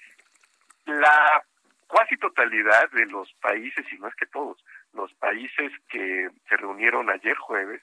la 0.87 1.45
cuasi 1.87 2.17
totalidad 2.17 2.91
de 2.93 3.07
los 3.07 3.33
países, 3.35 3.85
y 3.93 3.99
no 3.99 4.09
es 4.09 4.15
que 4.15 4.27
todos, 4.27 4.65
los 4.95 5.13
países 5.15 5.71
que 5.89 6.31
se 6.49 6.57
reunieron 6.57 7.11
ayer 7.11 7.37
jueves, 7.37 7.83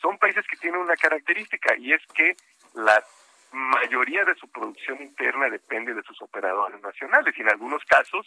son 0.00 0.18
países 0.18 0.46
que 0.46 0.56
tienen 0.56 0.80
una 0.80 0.96
característica 0.96 1.76
y 1.76 1.92
es 1.92 2.00
que 2.14 2.34
la 2.74 3.04
mayoría 3.52 4.24
de 4.24 4.34
su 4.34 4.48
producción 4.50 5.02
interna 5.02 5.48
depende 5.48 5.94
de 5.94 6.02
sus 6.02 6.20
operadores 6.22 6.80
nacionales 6.80 7.34
y 7.36 7.42
en 7.42 7.50
algunos 7.50 7.84
casos 7.84 8.26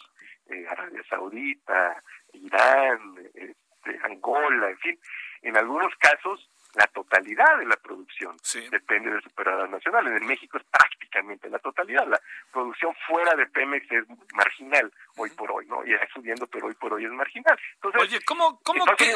eh, 0.50 0.66
Arabia 0.68 1.02
Saudita, 1.08 2.02
Irán, 2.32 3.16
este, 3.34 3.98
Angola, 4.04 4.70
en 4.70 4.78
fin, 4.78 4.98
en 5.42 5.56
algunos 5.56 5.94
casos 5.96 6.48
la 6.74 6.86
totalidad 6.88 7.58
de 7.58 7.66
la 7.66 7.76
producción 7.76 8.36
depende 8.70 9.10
de 9.10 9.18
operador 9.18 9.68
nacional. 9.70 10.06
En 10.08 10.26
México 10.26 10.58
es 10.58 10.64
prácticamente 10.64 11.48
la 11.48 11.58
totalidad. 11.60 12.06
La 12.08 12.20
producción 12.52 12.92
fuera 13.06 13.34
de 13.36 13.46
Pemex 13.46 13.90
es 13.92 14.04
marginal 14.34 14.92
hoy 15.16 15.30
por 15.30 15.52
hoy, 15.52 15.66
¿no? 15.66 15.86
Y 15.86 15.94
está 15.94 16.08
subiendo, 16.12 16.46
pero 16.48 16.66
hoy 16.66 16.74
por 16.74 16.92
hoy 16.94 17.04
es 17.04 17.12
marginal. 17.12 17.56
Entonces, 17.76 18.02
Oye, 18.02 18.18
¿cómo, 18.24 18.58
cómo 18.64 18.84
que... 18.96 19.12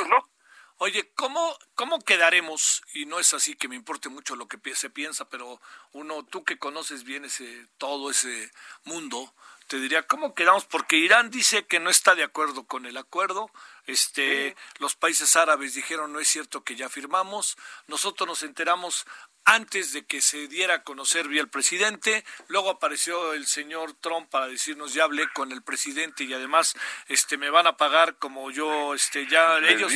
Oye, 0.80 1.11
¿cómo, 1.16 1.58
¿cómo 1.75 1.99
quedaremos? 1.99 2.85
Y 2.94 3.04
no 3.06 3.18
es 3.18 3.35
así 3.35 3.56
que 3.56 3.66
me 3.66 3.75
importe 3.75 4.08
mucho 4.08 4.37
lo 4.37 4.47
que 4.47 4.76
se 4.76 4.90
piensa, 4.90 5.28
pero 5.28 5.61
uno, 5.90 6.25
tú 6.25 6.44
que 6.44 6.56
conoces 6.56 7.02
bien 7.02 7.25
ese, 7.25 7.66
todo 7.78 8.12
ese 8.12 8.52
mundo, 8.85 9.35
te 9.66 9.80
diría, 9.80 10.06
¿cómo 10.06 10.37
quedamos? 10.37 10.66
Porque 10.66 10.97
Irán 10.97 11.30
dice 11.30 11.66
que 11.66 11.80
no 11.80 11.90
está 11.90 12.14
de 12.14 12.23
acuerdo 12.23 12.64
con 12.64 12.87
el 12.87 12.97
acuerdo, 12.97 13.50
este, 13.87 14.54
los 14.78 14.94
países 14.94 15.35
árabes 15.35 15.75
dijeron 15.75 16.12
no 16.12 16.20
es 16.20 16.28
cierto 16.28 16.62
que 16.62 16.76
ya 16.76 16.88
firmamos, 16.88 17.58
nosotros 17.88 18.28
nos 18.28 18.44
enteramos 18.44 19.04
antes 19.48 19.92
de 19.92 20.04
que 20.04 20.20
se 20.20 20.46
diera 20.46 20.74
a 20.74 20.82
conocer 20.82 21.26
vía 21.26 21.40
el 21.40 21.48
presidente, 21.48 22.22
luego 22.48 22.68
apareció 22.68 23.32
el 23.32 23.46
señor 23.46 23.94
Trump 23.94 24.28
para 24.28 24.46
decirnos 24.46 24.92
ya 24.92 25.04
hablé 25.04 25.26
con 25.32 25.52
el 25.52 25.62
presidente 25.62 26.24
y 26.24 26.34
además 26.34 26.76
este 27.06 27.38
me 27.38 27.48
van 27.48 27.66
a 27.66 27.78
pagar 27.78 28.16
como 28.16 28.50
yo 28.50 28.94
este 28.94 29.26
ya 29.26 29.58
ellos 29.58 29.92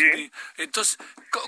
entonces 0.56 0.99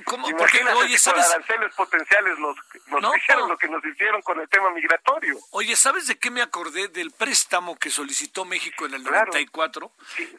cómo 0.04 0.28
porque 0.36 0.62
oye 0.76 0.98
sabes 0.98 1.30
aranceles 1.30 1.74
potenciales 1.74 2.38
nos, 2.38 2.56
nos 2.88 3.12
dijeron 3.14 3.48
lo 3.48 3.56
que 3.56 3.68
nos 3.68 3.84
hicieron 3.84 4.20
con 4.22 4.40
el 4.40 4.48
tema 4.48 4.70
migratorio. 4.70 5.38
Oye, 5.50 5.74
¿sabes 5.76 6.06
de 6.06 6.18
qué 6.18 6.30
me 6.30 6.42
acordé 6.42 6.88
del 6.88 7.10
préstamo 7.10 7.76
que 7.76 7.90
solicitó 7.90 8.44
México 8.44 8.86
en 8.86 8.94
el 8.94 9.02
94? 9.02 9.92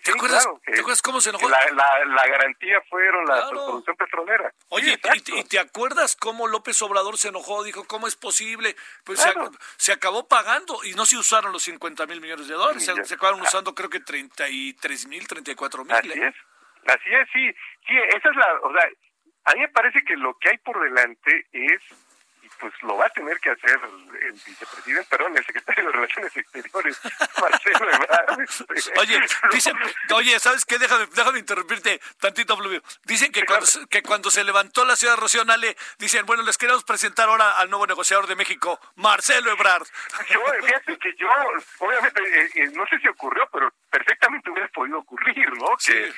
¿Te 0.03 0.11
acuerdas 0.11 0.47
¿Te 0.65 0.79
acuerdas 0.79 1.01
cómo 1.01 1.21
se 1.21 1.29
enojó? 1.29 1.49
La, 1.49 1.59
la, 1.71 2.27
garantía 2.27 2.81
fueron 2.89 3.25
la 3.25 3.49
producción 3.49 3.95
petrolera. 3.95 4.53
Oye, 4.69 4.99
¿y, 5.13 5.43
te 5.45 5.59
acuerdas 5.59 6.15
cómo 6.15 6.47
López 6.47 6.81
Obrador 6.81 7.17
se 7.17 7.29
enojó 7.29 7.54
dijo, 7.63 7.85
¿cómo 7.85 8.07
es 8.07 8.15
posible? 8.15 8.75
Pues 9.03 9.23
se, 9.77 9.91
acabó 9.91 10.27
pagando 10.27 10.83
y 10.83 10.93
no 10.93 11.05
se 11.05 11.17
usaron 11.17 11.51
los 11.51 11.63
50 11.63 12.05
mil 12.07 12.21
millones 12.21 12.47
de 12.47 12.55
dólares, 12.55 12.85
se, 12.85 13.13
acabaron 13.13 13.41
ah. 13.41 13.43
usando 13.43 13.75
creo 13.75 13.89
que 13.89 13.99
33 13.99 15.07
mil, 15.07 15.27
34 15.27 15.83
mil. 15.83 15.93
Así 15.93 16.09
¿eh? 16.09 16.27
es, 16.27 16.35
así 16.87 17.13
es, 17.13 17.29
sí, 17.33 17.51
sí, 17.87 17.93
esa 18.15 18.29
es 18.29 18.35
la, 18.35 18.59
o 18.63 18.73
sea, 18.73 18.89
a 19.45 19.53
mí 19.53 19.61
me 19.61 19.69
parece 19.69 20.03
que 20.03 20.15
lo 20.15 20.37
que 20.39 20.49
hay 20.49 20.57
por 20.57 20.81
delante 20.81 21.47
es 21.51 21.81
pues 22.59 22.73
lo 22.81 22.97
va 22.97 23.05
a 23.05 23.09
tener 23.09 23.39
que 23.39 23.51
hacer 23.51 23.79
el, 24.21 24.33
vicepresidente, 24.33 25.07
perdón, 25.09 25.37
el 25.37 25.45
secretario 25.45 25.85
de 25.85 25.91
Relaciones 25.91 26.37
Exteriores, 26.37 26.99
Marcelo 27.41 27.91
Ebrard. 27.91 28.41
Este. 28.75 28.99
Oye, 28.99 29.21
dicen, 29.51 29.77
oye, 30.13 30.39
¿sabes 30.39 30.65
qué? 30.65 30.77
Déjame, 30.77 31.07
déjame 31.13 31.39
interrumpirte 31.39 31.99
tantito, 32.19 32.57
Fluvio. 32.57 32.81
Dicen 33.03 33.31
que 33.31 33.45
cuando, 33.45 33.67
que 33.89 34.01
cuando 34.03 34.29
se 34.29 34.43
levantó 34.43 34.85
la 34.85 34.95
ciudad 34.95 35.17
Rocío 35.17 35.43
dicen, 35.97 36.25
bueno, 36.25 36.43
les 36.43 36.57
queremos 36.57 36.83
presentar 36.83 37.29
ahora 37.29 37.57
al 37.57 37.69
nuevo 37.69 37.87
negociador 37.87 38.27
de 38.27 38.35
México, 38.35 38.79
Marcelo 38.95 39.51
Ebrard. 39.51 39.85
Yo, 40.29 40.39
fíjate 40.65 40.97
que 40.97 41.13
yo, 41.17 41.27
obviamente, 41.79 42.21
eh, 42.21 42.49
eh, 42.55 42.71
no 42.73 42.85
sé 42.87 42.99
si 42.99 43.07
ocurrió, 43.07 43.47
pero 43.51 43.71
perfectamente 43.89 44.49
hubiera 44.49 44.67
podido 44.69 44.99
ocurrir, 44.99 45.49
¿no? 45.53 45.67
Que 45.85 46.11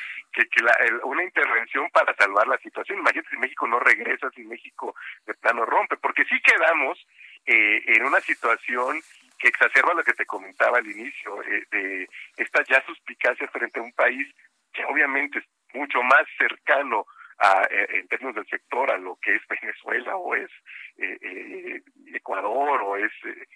que, 0.45 0.61
la, 0.61 0.77
una 1.03 1.23
intervención 1.23 1.89
para 1.89 2.13
salvar 2.15 2.47
la 2.47 2.57
situación. 2.59 2.99
Imagínate 2.99 3.29
si 3.29 3.37
México 3.37 3.67
no 3.67 3.79
regresa, 3.79 4.29
si 4.31 4.43
México 4.43 4.95
de 5.25 5.33
plano 5.33 5.65
rompe, 5.65 5.97
porque 5.97 6.25
sí 6.25 6.39
quedamos 6.41 7.05
eh, 7.45 7.81
en 7.87 8.05
una 8.05 8.19
situación 8.21 9.01
que 9.39 9.47
exacerba 9.47 9.93
lo 9.93 10.03
que 10.03 10.13
te 10.13 10.25
comentaba 10.25 10.77
al 10.77 10.87
inicio, 10.87 11.41
eh, 11.43 11.63
de 11.71 12.09
estas 12.37 12.67
ya 12.67 12.83
suspicacias 12.85 13.49
frente 13.51 13.79
a 13.79 13.83
un 13.83 13.93
país 13.93 14.27
que 14.73 14.83
obviamente 14.85 15.39
es 15.39 15.45
mucho 15.73 16.01
más 16.03 16.23
cercano 16.37 17.05
a, 17.39 17.67
eh, 17.69 17.87
en 17.99 18.07
términos 18.07 18.35
del 18.35 18.47
sector 18.47 18.91
a 18.91 18.97
lo 18.97 19.17
que 19.21 19.35
es 19.35 19.41
Venezuela 19.47 20.17
o 20.17 20.35
es 20.35 20.49
Ecuador 22.13 22.81
o 22.83 22.97
es 22.97 23.11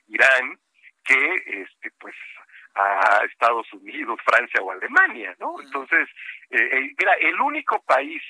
Irán, 0.07 0.59
que 1.03 1.35
este 1.63 1.91
pues 1.99 2.15
a 2.75 3.25
Estados 3.25 3.71
Unidos, 3.73 4.19
Francia 4.25 4.61
o 4.61 4.71
Alemania, 4.71 5.35
¿no? 5.39 5.61
Entonces, 5.61 6.07
eh, 6.49 6.93
era 6.97 7.13
el 7.15 7.39
único 7.41 7.81
país 7.83 8.21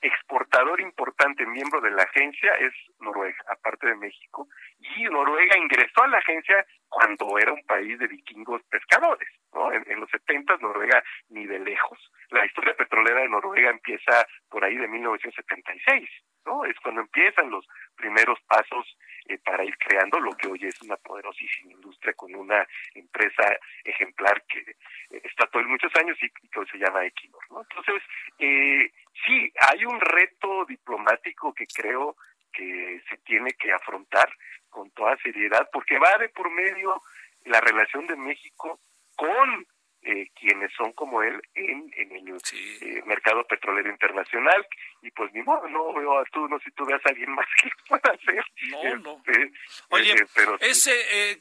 exportador 0.00 0.80
importante, 0.80 1.44
miembro 1.46 1.80
de 1.80 1.90
la 1.90 2.02
agencia, 2.02 2.54
es 2.54 2.72
Noruega, 3.00 3.36
aparte 3.48 3.86
de 3.86 3.96
México, 3.96 4.48
y 4.78 5.04
Noruega 5.04 5.58
ingresó 5.58 6.02
a 6.02 6.08
la 6.08 6.18
agencia 6.18 6.64
cuando 6.88 7.38
era 7.38 7.52
un 7.52 7.62
país 7.64 7.98
de 7.98 8.06
vikingos 8.06 8.62
pescadores, 8.70 9.28
¿no? 9.52 9.72
En, 9.72 10.00
los 10.00 10.08
70 10.10 10.56
Noruega 10.58 11.02
ni 11.28 11.46
de 11.46 11.58
lejos. 11.58 11.98
La 12.30 12.44
historia 12.46 12.74
petrolera 12.74 13.20
de 13.20 13.28
Noruega 13.28 13.70
empieza 13.70 14.26
por 14.48 14.64
ahí 14.64 14.76
de 14.76 14.88
1976, 14.88 16.08
¿no? 16.46 16.64
Es 16.64 16.76
cuando 16.80 17.02
empiezan 17.02 17.50
los 17.50 17.66
primeros 18.00 18.40
pasos 18.48 18.96
eh, 19.26 19.38
para 19.44 19.64
ir 19.64 19.76
creando 19.78 20.18
lo 20.18 20.32
que 20.32 20.48
hoy 20.48 20.60
es 20.62 20.80
una 20.82 20.96
poderosísima 20.96 21.72
industria 21.72 22.14
con 22.14 22.34
una 22.34 22.66
empresa 22.94 23.44
ejemplar 23.84 24.42
que 24.48 24.60
eh, 24.60 25.20
está 25.24 25.46
todo 25.46 25.62
muchos 25.64 25.94
años 25.96 26.16
y, 26.22 26.30
que 26.30 26.58
hoy 26.58 26.66
se 26.72 26.78
llama 26.78 27.04
Equinor. 27.04 27.42
¿no? 27.50 27.62
Entonces, 27.62 28.02
eh, 28.38 28.90
sí, 29.24 29.52
hay 29.68 29.84
un 29.84 30.00
reto 30.00 30.64
diplomático 30.64 31.52
que 31.54 31.66
creo 31.66 32.16
que 32.52 33.02
se 33.08 33.16
tiene 33.18 33.52
que 33.52 33.72
afrontar 33.72 34.28
con 34.70 34.90
toda 34.92 35.16
seriedad, 35.18 35.68
porque 35.72 35.98
va 35.98 36.16
de 36.18 36.28
por 36.30 36.50
medio 36.50 37.02
la 37.44 37.60
relación 37.60 38.06
de 38.06 38.16
México 38.16 38.80
con 39.16 39.66
eh, 40.02 40.30
quienes 40.34 40.72
son 40.72 40.92
como 40.92 41.22
él 41.22 41.40
en, 41.54 41.92
en 41.96 42.09
el 42.52 42.98
eh, 42.98 43.02
mercado 43.06 43.46
petrolero 43.46 43.90
internacional 43.90 44.66
y 45.02 45.10
pues 45.10 45.32
ni 45.32 45.42
modo 45.42 45.68
no 45.68 45.92
veo 45.94 46.18
a 46.18 46.24
tú 46.26 46.48
no 46.48 46.58
si 46.60 46.70
tú 46.72 46.84
veas 46.84 47.00
a 47.04 47.10
alguien 47.10 47.30
más 47.30 47.46
que 47.60 47.70
pueda 47.88 48.14
hacer. 48.14 48.44
No 48.70 48.96
no. 48.96 49.22
Este, 49.26 49.52
oye 49.90 50.12
eh, 50.12 50.26
pero 50.34 50.58
ese 50.60 51.38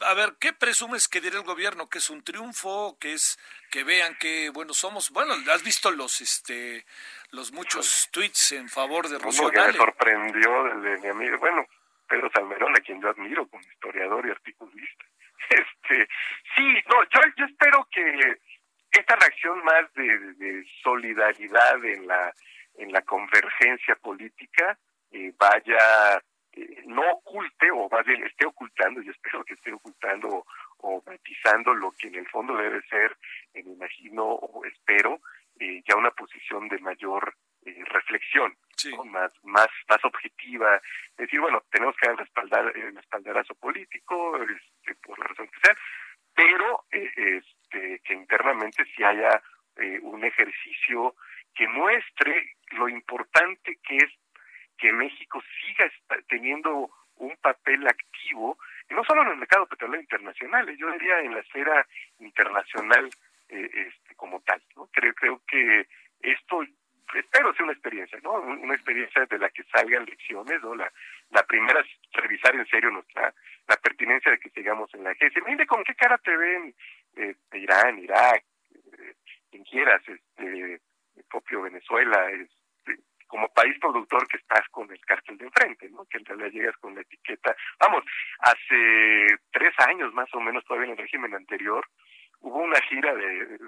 a 0.00 0.14
ver 0.14 0.34
qué 0.40 0.52
presumes 0.52 1.08
que 1.08 1.20
dirá 1.20 1.38
el 1.38 1.44
gobierno 1.44 1.88
que 1.88 1.98
es 1.98 2.10
un 2.10 2.22
triunfo 2.22 2.98
que 3.00 3.14
es 3.14 3.38
que 3.70 3.84
vean 3.84 4.16
que 4.18 4.50
bueno 4.50 4.74
somos 4.74 5.10
bueno 5.10 5.34
has 5.52 5.62
visto 5.62 5.90
los 5.90 6.20
este 6.20 6.84
los 7.30 7.52
muchos 7.52 8.08
tweets 8.12 8.52
en 8.52 8.68
favor 8.68 9.08
de 9.08 9.18
Rocío 9.18 9.50
que 9.50 9.60
me 9.60 9.72
sorprendió 9.72 10.64
de, 10.80 10.98
mi 10.98 11.08
amigo 11.08 11.38
bueno 11.38 11.66
Pedro 12.08 12.28
Salmerón 12.34 12.76
a 12.76 12.80
quien 12.80 13.00
yo 13.00 13.08
admiro 13.08 13.46
como 13.46 13.62
historiador 13.62 14.26
y 14.26 14.30
articulista. 14.30 15.04
Este, 15.50 16.06
sí, 16.54 16.62
no, 16.88 17.02
yo, 17.10 17.20
yo 17.36 17.44
espero 17.46 17.88
que 17.90 18.38
esta 18.98 19.16
reacción 19.16 19.62
más 19.64 19.92
de, 19.94 20.64
solidaridad 20.82 21.84
en 21.84 22.06
la 22.06 22.34
en 22.76 22.92
la 22.92 23.02
convergencia 23.02 23.96
política 23.96 24.78
eh, 25.10 25.32
vaya 25.38 26.22
eh, 26.52 26.82
no 26.86 27.02
oculte 27.12 27.70
o 27.70 27.88
más 27.88 28.04
bien 28.06 28.24
esté 28.24 28.46
ocultando 28.46 29.02
yo 29.02 29.10
espero 29.10 29.44
que 29.44 29.54
esté 29.54 29.72
ocultando 29.72 30.46
o 30.78 31.02
matizando 31.04 31.74
lo 31.74 31.92
que 31.92 32.08
en 32.08 32.14
el 32.16 32.28
fondo 32.28 32.56
debe 32.56 32.80
ser 32.88 33.16
eh, 33.54 33.62
me 33.64 33.72
imagino 33.72 34.24
o 34.24 34.64
espero 34.64 35.20
ya 35.86 35.94
una 35.94 36.10
posición 36.12 36.68
de 36.68 36.78
mayor 36.78 37.34
reflexión 37.92 38.56
más, 39.04 39.32
más, 39.42 39.68
más 39.88 40.04
objetiva, 40.04 40.80
decir, 41.16 41.40
bueno, 41.40 41.62
tenemos 41.70 41.94
que 41.96 42.08
dar 42.08 42.16
respaldar, 42.16 42.72
el 42.76 42.96
espaldarazo 42.96 43.54
político, 43.56 44.38
este, 44.42 44.94
por 45.02 45.18
la 45.18 45.26
razón 45.26 45.48
que 45.48 45.60
sea, 45.60 45.76
pero 46.34 46.84
eh, 46.90 47.42
este, 47.70 48.00
que 48.04 48.14
internamente 48.14 48.84
sí 48.96 49.02
haya 49.02 49.42
eh, 49.76 49.98
un 50.02 50.24
ejercicio 50.24 51.14
que 51.54 51.68
muestre 51.68 52.56
lo 52.72 52.88
importante 52.88 53.78
que 53.86 53.96
es 53.96 54.10
que 54.78 54.92
México 54.92 55.42
siga 55.60 55.90
teniendo 56.28 56.90
un 57.16 57.36
papel 57.42 57.86
activo, 57.86 58.58
no 58.88 59.04
solo 59.04 59.22
en 59.22 59.28
el 59.28 59.36
mercado 59.36 59.66
petrolero 59.66 60.00
internacional, 60.00 60.68
eh, 60.68 60.76
yo 60.78 60.90
diría 60.92 61.20
en 61.20 61.34
la 61.34 61.40
esfera 61.40 61.86
internacional 62.18 63.10
eh, 63.48 63.70
este, 63.72 64.14
como 64.16 64.40
tal. 64.40 64.62
Creo, 64.92 65.14
creo 65.14 65.42
que 65.46 65.86
esto 66.22 66.64
espero 67.14 67.52
sea 67.54 67.64
una 67.64 67.72
experiencia, 67.72 68.18
¿no? 68.22 68.34
Una 68.34 68.74
experiencia 68.74 69.26
de 69.26 69.38
la 69.38 69.50
que 69.50 69.64
salgan 69.64 70.04
lecciones, 70.04 70.62
¿no? 70.62 70.74
La, 70.74 70.90
la 71.30 71.42
primera 71.42 71.80
es 71.80 71.86
revisar 72.12 72.54
en 72.54 72.66
serio 72.66 72.90
nuestra 72.90 73.34
la 73.68 73.76
pertinencia 73.76 74.32
de 74.32 74.38
que 74.38 74.50
sigamos 74.50 74.92
en 74.94 75.04
la 75.04 75.10
agencia. 75.10 75.42
Mire 75.46 75.66
con 75.66 75.84
qué 75.84 75.94
cara 75.94 76.18
te 76.18 76.36
ven 76.36 76.74
Irak, 77.98 78.44
eh, 78.74 79.14
quien 79.50 79.64
quieras, 79.64 80.02
este, 80.06 80.74
el 80.74 81.24
propio 81.28 81.62
Venezuela, 81.62 82.30
este, 82.30 83.02
como 83.26 83.48
país 83.48 83.76
productor 83.80 84.26
que 84.28 84.38
estás 84.38 84.66
con 84.70 84.90
el 84.90 85.00
cártel 85.00 85.38
de 85.38 85.46
enfrente, 85.46 85.88
¿no? 85.90 86.04
Que 86.06 86.18
en 86.18 86.24
realidad 86.24 86.50
llegas 86.50 86.76
con 86.78 86.94
la 86.94 87.00
etiqueta. 87.02 87.54
Vamos, 87.78 88.04
hace 88.40 89.26
tres 89.52 89.72
años 89.86 90.12
más 90.14 90.28
o 90.34 90.40
menos, 90.40 90.64
todavía 90.64 90.86
en 90.86 90.92
el 90.92 90.98
régimen 90.98 91.34
anterior, 91.34 91.84
hubo 92.40 92.58
una 92.58 92.80
gira 92.82 93.14
de, 93.14 93.58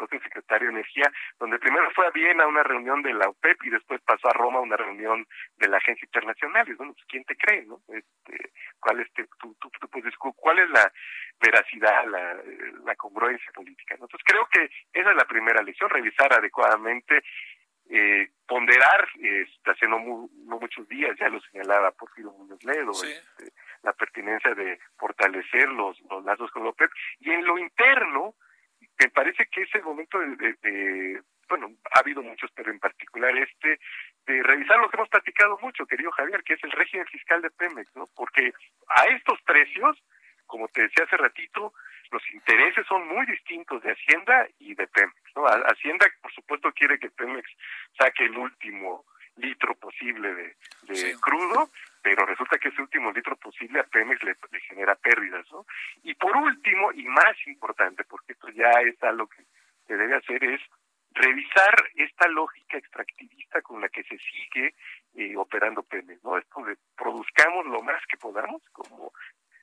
propio 0.00 0.20
secretario 0.22 0.68
de 0.68 0.74
Energía, 0.80 1.12
donde 1.38 1.58
primero 1.58 1.90
fue 1.90 2.06
a 2.06 2.10
Viena 2.10 2.44
a 2.44 2.48
una 2.48 2.62
reunión 2.62 3.02
de 3.02 3.12
la 3.12 3.28
OPEP 3.28 3.64
y 3.64 3.70
después 3.70 4.00
pasó 4.00 4.28
a 4.28 4.32
Roma 4.32 4.58
a 4.58 4.62
una 4.62 4.76
reunión 4.76 5.26
de 5.58 5.68
la 5.68 5.76
Agencia 5.76 6.06
Internacional. 6.06 6.66
Y 6.68 6.74
bueno, 6.74 6.94
pues, 6.94 7.04
¿quién 7.06 7.24
te 7.24 7.36
cree, 7.36 7.66
no? 7.66 7.80
Este, 7.88 8.52
¿Cuál 8.80 9.00
es, 9.00 9.12
tu, 9.12 9.54
tu, 9.54 9.70
pues, 9.90 10.04
cuál 10.16 10.58
es 10.58 10.70
la 10.70 10.90
veracidad, 11.38 12.06
la, 12.06 12.40
la 12.84 12.94
congruencia 12.96 13.52
política? 13.52 13.94
Entonces 13.94 14.20
creo 14.24 14.48
que 14.50 14.70
esa 14.92 15.10
es 15.10 15.16
la 15.16 15.26
primera 15.26 15.62
lección, 15.62 15.90
revisar 15.90 16.32
adecuadamente 16.32 17.22
eh, 17.90 18.28
ponderar, 18.46 19.08
este, 19.20 19.70
hace 19.70 19.88
no, 19.88 19.98
muchos 19.98 20.88
días, 20.88 21.16
ya 21.18 21.28
lo 21.28 21.40
señalaba 21.40 21.90
Porfirio 21.90 22.30
Muñoz 22.32 22.62
Ledo, 22.62 22.92
este, 22.92 23.52
la 23.82 23.92
pertinencia 23.92 24.54
de 24.54 24.78
fortalecer 24.96 25.68
los, 25.70 26.00
los 26.08 26.24
lazos 26.24 26.50
con 26.52 26.62
López, 26.62 26.88
y 27.18 27.30
en 27.30 27.44
lo 27.44 27.58
interno, 27.58 28.34
me 29.00 29.08
parece 29.08 29.46
que 29.46 29.62
es 29.62 29.74
el 29.74 29.82
momento 29.82 30.18
de, 30.18 31.22
bueno, 31.48 31.72
ha 31.94 32.00
habido 32.00 32.22
muchos, 32.22 32.50
pero 32.54 32.70
en 32.70 32.78
particular 32.78 33.34
este, 33.36 33.80
de 34.26 34.42
revisar 34.42 34.78
lo 34.78 34.90
que 34.90 34.96
hemos 34.96 35.08
platicado 35.08 35.58
mucho, 35.62 35.86
querido 35.86 36.10
Javier, 36.12 36.42
que 36.44 36.54
es 36.54 36.64
el 36.64 36.70
régimen 36.72 37.06
fiscal 37.06 37.40
de 37.40 37.50
Pemex, 37.50 37.96
¿no? 37.96 38.04
Porque 38.14 38.52
a 38.88 39.04
estos 39.06 39.40
precios, 39.42 39.96
como 40.46 40.68
te 40.68 40.82
decía 40.82 41.04
hace 41.04 41.16
ratito, 41.16 41.72
los 42.10 42.22
intereses 42.34 42.86
son 42.86 43.08
muy 43.08 43.24
distintos 43.24 43.82
de 43.82 43.92
Hacienda 43.92 44.46
y 44.58 44.74
de 44.74 44.86
Pemex, 44.86 45.16
¿no? 45.34 45.46
Hacienda, 45.46 46.06
por 46.20 46.32
supuesto, 46.34 46.70
quiere 46.72 46.98
que 46.98 47.10
Pemex 47.10 47.48
saque 47.98 48.24
el 48.24 48.36
último 48.36 49.06
litro 49.36 49.74
posible 49.76 50.34
de, 50.34 51.16
crudo, 51.20 51.70
pero 52.02 52.24
resulta 52.26 52.58
que 52.58 52.68
ese 52.68 52.82
último 52.82 53.12
litro 53.12 53.36
posible 53.36 53.80
a 53.80 53.84
Pemex 53.84 54.22
le, 54.22 54.36
genera 54.68 54.94
pérdidas, 54.94 55.46
¿no? 55.52 55.66
Y 56.02 56.14
por 56.14 56.36
último, 56.36 56.92
y 56.92 57.04
más 57.04 57.36
importante, 57.46 58.04
porque 58.04 58.32
esto 58.32 58.48
ya 58.50 58.70
es 58.82 59.02
algo 59.02 59.26
que 59.26 59.44
se 59.86 59.96
debe 59.96 60.16
hacer, 60.16 60.42
es 60.44 60.60
revisar 61.12 61.74
esta 61.96 62.28
lógica 62.28 62.78
extractivista 62.78 63.60
con 63.62 63.80
la 63.80 63.88
que 63.88 64.02
se 64.04 64.18
sigue 64.18 64.74
eh, 65.14 65.36
operando 65.36 65.82
Pemex, 65.82 66.22
¿no? 66.22 66.38
Esto 66.38 66.62
de 66.64 66.76
produzcamos 66.96 67.66
lo 67.66 67.82
más 67.82 68.00
que 68.06 68.16
podamos, 68.16 68.62
como 68.72 69.12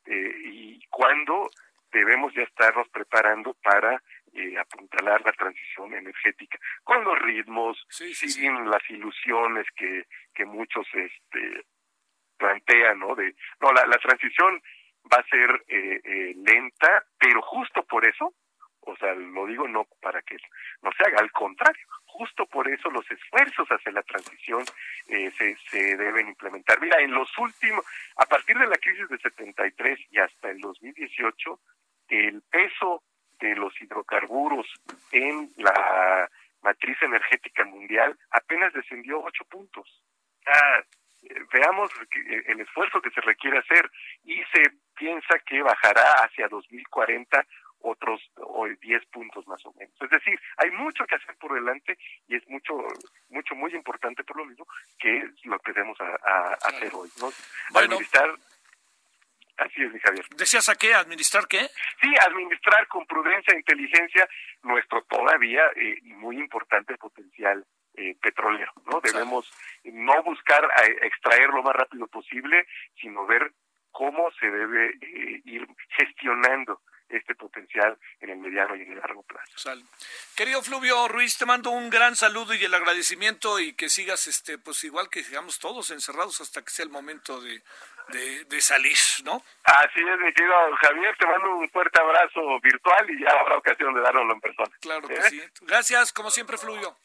eh, 0.06 0.36
y 0.46 0.86
cuando 0.90 1.50
debemos 1.92 2.34
ya 2.34 2.44
estarnos 2.44 2.88
preparando 2.90 3.54
para 3.64 4.02
eh, 4.34 4.58
apuntalar 4.58 5.22
la 5.26 5.32
transición 5.32 5.94
energética 5.94 6.60
con 6.84 7.04
los 7.04 7.18
ritmos, 7.20 7.78
sin 7.90 8.70
las 8.70 8.88
ilusiones 8.90 9.66
que, 9.76 10.06
que 10.34 10.46
muchos 10.46 10.86
este, 10.94 11.66
plantean, 12.38 13.00
¿no? 13.00 13.16
De, 13.16 13.36
no, 13.60 13.72
la, 13.72 13.86
la 13.86 13.98
transición 13.98 14.62
va 15.12 15.20
a 15.20 15.30
ser 15.30 15.64
eh, 15.68 16.02
eh, 16.04 16.34
lenta, 16.38 17.06
pero 17.18 17.42
justo 17.42 17.84
por 17.84 18.06
eso, 18.06 18.34
o 18.82 18.96
sea, 18.98 19.14
lo 19.14 19.46
digo 19.46 19.68
no 19.68 19.86
para 20.02 20.22
que 20.22 20.38
no 20.82 20.92
se 20.94 21.04
haga, 21.04 21.20
al 21.20 21.32
contrario, 21.32 21.86
justo 22.06 22.46
por 22.46 22.68
eso 22.68 22.90
los 22.90 23.10
esfuerzos 23.12 23.68
hacia 23.70 23.92
la 23.92 24.04
transición 24.04 24.64
eh, 25.08 25.32
se, 25.38 25.56
se 25.70 25.98
deben 25.98 26.30
implementar. 26.30 26.80
Mira, 26.82 27.00
en 27.00 27.12
los 27.12 27.30
últimos, 27.38 27.86
a 28.16 28.26
partir 28.26 28.58
de 28.58 28.68
la 28.68 28.78
crisis 28.78 29.08
de 29.10 29.18
73 29.18 30.00
y 30.12 30.20
hasta 30.20 30.50
el 30.50 30.60
2018, 30.60 31.60
el 32.10 32.42
peso 32.44 33.04
de 33.40 33.56
los 33.56 33.80
hidrocarburos 33.82 34.66
en 35.12 35.52
la 35.58 36.30
matriz 36.62 36.98
energética 37.02 37.66
mundial 37.66 38.18
apenas 38.32 38.74
descendió 38.74 39.22
ocho 39.22 39.46
puntos. 39.46 40.04
Ah, 40.46 40.82
veamos 41.52 41.92
el 42.48 42.60
esfuerzo 42.60 43.02
que 43.02 43.12
se 43.12 43.22
requiere 43.22 43.60
hacer 43.60 43.90
y 44.24 44.38
se 44.54 44.64
piensa 44.96 45.40
que 45.46 45.62
bajará 45.62 46.24
hacia 46.24 46.48
2040 46.48 47.46
otros 47.82 48.22
10 48.82 49.06
puntos 49.08 49.48
más 49.48 49.64
o 49.66 49.74
menos. 49.74 49.94
Es 50.02 50.10
decir, 50.10 50.40
hay 50.58 50.72
mucho 50.72 51.06
que 51.06 51.16
hacer 51.16 51.36
por 51.38 51.54
delante 51.54 51.98
y 52.28 52.36
es 52.36 52.48
mucho, 52.50 52.74
mucho, 53.30 53.56
muy 53.56 53.74
importante 53.74 54.24
por 54.24 54.38
lo 54.38 54.46
mismo 54.46 54.68
que 55.00 55.30
lo 55.44 55.60
que 55.60 55.74
debemos 55.74 55.98
a, 56.02 56.54
hacer 56.68 56.92
hoy. 56.94 57.10
¿no? 57.20 57.30
Administrar 57.76 58.36
Así 59.58 59.82
es, 59.82 59.92
mi 59.92 60.00
Javier. 60.00 60.24
¿Decías 60.38 60.70
a 60.70 60.76
qué? 60.76 60.94
¿Administrar 60.94 61.48
qué? 61.48 61.68
Sí, 62.00 62.14
administrar 62.22 62.88
con 62.88 63.08
prudencia 63.08 63.56
e 63.56 63.58
inteligencia 63.58 64.30
nuestro 64.62 65.02
todavía 65.06 65.64
eh, 65.76 65.98
muy 66.04 66.38
importante 66.38 66.96
potencial 66.98 67.66
eh, 67.98 68.16
petrolero, 68.22 68.72
¿no? 68.86 69.02
Debemos 69.02 69.52
no 69.84 70.24
buscar 70.24 70.68
extraer 71.02 71.50
lo 71.50 71.64
más 71.64 71.76
rápido 71.76 72.08
posible, 72.08 72.68
sino 73.02 73.26
ver 73.26 73.52
cómo 73.92 74.30
se 74.40 74.46
debe 74.46 74.90
eh, 75.02 75.42
ir 75.46 75.68
gestionando 75.98 76.82
este 77.10 77.34
potencial 77.34 77.98
en 78.20 78.30
el 78.30 78.38
mediano 78.38 78.76
y 78.76 78.84
en 78.84 78.92
el 78.92 79.00
largo 79.00 79.24
plazo. 79.24 79.72
Querido 80.36 80.62
Fluvio 80.62 81.08
Ruiz, 81.08 81.38
te 81.38 81.48
mando 81.48 81.72
un 81.72 81.90
gran 81.90 82.16
saludo 82.16 82.54
y 82.54 82.64
el 82.64 82.74
agradecimiento 82.74 83.60
y 83.60 83.74
que 83.74 83.90
sigas, 83.90 84.28
este, 84.28 84.60
pues 84.60 84.84
igual 84.84 85.10
que 85.10 85.24
sigamos 85.24 85.58
todos 85.58 85.90
encerrados 85.90 86.42
hasta 86.42 86.64
que 86.64 86.70
sea 86.70 86.86
el 86.86 86.92
momento 86.92 87.42
de, 87.42 87.64
de, 88.48 88.62
salir, 88.62 88.98
¿no? 89.24 89.42
Así 89.64 90.00
es, 90.00 90.20
mi 90.20 90.32
querido 90.34 90.54
Javier, 90.82 91.16
te 91.18 91.26
mando 91.26 91.56
un 91.56 91.70
fuerte 91.70 92.00
abrazo 92.00 92.60
virtual 92.62 93.10
y 93.10 93.24
ya 93.24 93.32
habrá 93.32 93.58
ocasión 93.58 93.94
de 93.94 94.02
darlo 94.02 94.32
en 94.32 94.42
persona. 94.42 94.72
Claro 94.82 95.08
que 95.08 95.16
¿Eh? 95.16 95.30
sí. 95.30 95.42
Gracias, 95.62 96.14
como 96.14 96.30
siempre, 96.30 96.58
Fluvio. 96.58 96.96